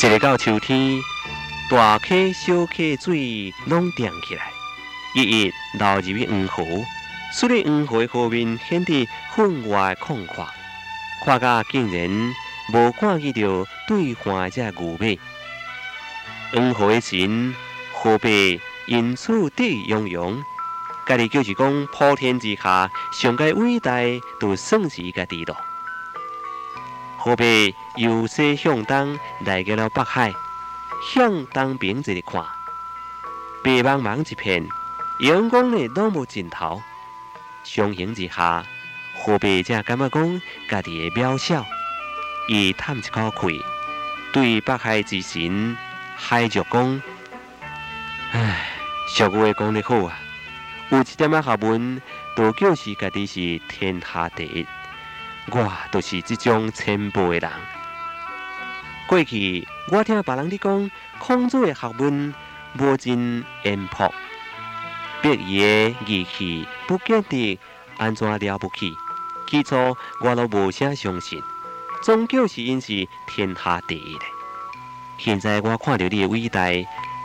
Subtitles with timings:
[0.00, 1.02] 一日到秋天，
[1.68, 4.52] 大溪小溪水拢涨起来，
[5.12, 6.64] 一一流入去黄河，
[7.32, 10.46] 使得黄河的河面显得分外空旷，
[11.24, 12.08] 看甲竟然
[12.72, 15.18] 无看见到对岸只牛马。
[16.52, 17.52] 黄河的神
[17.92, 18.30] 河伯
[18.86, 20.44] 因此得意洋洋，
[21.08, 24.00] 家己就是讲普天之下上界伟大，
[24.40, 25.56] 就算是家己咯。
[27.20, 27.44] 河伯
[27.96, 30.32] 由西向东来到了北海，
[31.12, 32.44] 向东边一看，
[33.64, 34.64] 白茫茫一片，
[35.20, 36.80] 阳光呢拢无尽头。
[37.64, 38.64] 相形之下，
[39.16, 41.66] 河伯才感觉讲家己的渺小，
[42.48, 43.60] 伊叹一口气，
[44.32, 45.76] 对北海之神
[46.16, 47.02] 海着讲
[48.30, 48.70] ：“唉，
[49.08, 50.16] 俗话讲得好啊，
[50.90, 52.00] 有一点仔学问，
[52.36, 54.64] 都叫是家己是天下第一。”
[55.50, 57.50] 我就是这种谦卑的人。
[59.06, 62.34] 过去我听别人伫讲，孔子的学问
[62.78, 64.12] 无尽渊博，
[65.22, 67.58] 别伊的义气不见得
[67.96, 68.92] 安怎了不起。
[69.48, 71.42] 起初我都无啥相信，
[72.02, 74.18] 终究是因是天下第一。
[75.16, 76.60] 现在我看到你的伟大，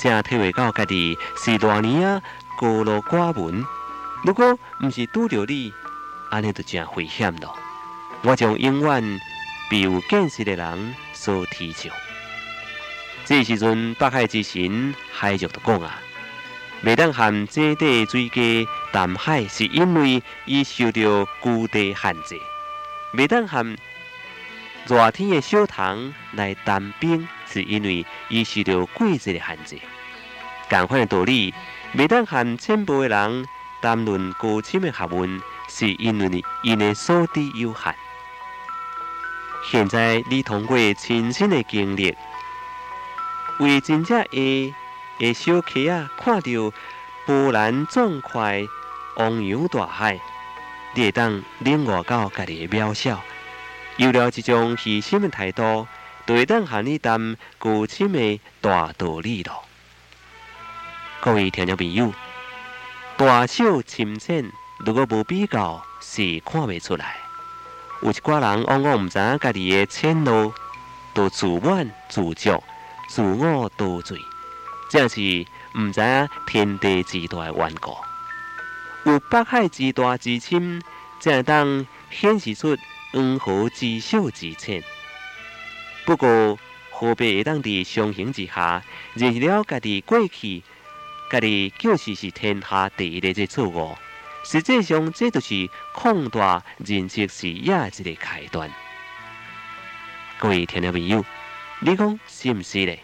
[0.00, 2.20] 才体会到家己是偌年啊
[2.56, 3.64] 孤陋寡闻。
[4.24, 5.72] 如果毋是拄着你，
[6.30, 7.56] 安尼就真危险咯。
[8.22, 9.20] 我将永远
[9.70, 11.92] 被有见识的人所提倡。
[13.24, 16.00] 这时阵，北海之神海族就讲啊，
[16.82, 22.36] 未当含这地水家淡海，是因为伊受到孤地限制；
[23.12, 23.76] 未当含
[24.86, 29.78] 热天的小塘来淡冰，是因为伊受到季节的限制。
[30.70, 31.52] 同款的道理，
[31.94, 33.46] 未当含浅薄的人
[33.82, 37.94] 谈论高深的学问，是因为因的所知有限。
[39.62, 42.16] 现在你通过亲身的经历，
[43.58, 44.74] 为真正的
[45.18, 46.72] 的小溪啊，看到
[47.26, 48.40] 波澜壮阔、
[49.16, 50.18] 汪洋大海，
[50.94, 53.20] 你会当领悟到家己的渺小。
[53.96, 55.86] 有了这种虚心的态度，
[56.24, 59.60] 就会当和你谈高深的大道理了。
[61.20, 62.14] 各位听众朋友，
[63.16, 64.50] 大小深浅，
[64.86, 67.27] 如果无比较，是看不出来。
[68.00, 70.52] 有一寡人往往毋知影家己的浅陋，
[71.12, 72.62] 都自满自足、
[73.08, 74.16] 自我多罪，
[74.88, 75.20] 正是
[75.74, 77.96] 毋知影天地之大的缘故。
[79.04, 80.80] 有北海之大之深，
[81.18, 82.76] 才会当显示出
[83.12, 84.82] 黄河之小之浅。
[86.04, 86.58] 不过，
[86.90, 88.82] 何必会当伫相形之下，
[89.14, 90.62] 认识了家己过去，
[91.30, 93.96] 家己就是是天下第一的这错误。
[94.50, 98.70] 实际上，这就是扩大认识视野一个开端。
[100.38, 101.22] 各位听众朋友，
[101.80, 102.96] 你讲是毋是呢？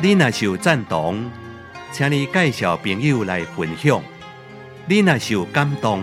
[0.00, 1.30] 你若是有赞同，
[1.92, 4.00] 请你介绍朋友来分享；
[4.86, 6.02] 你若是有感动。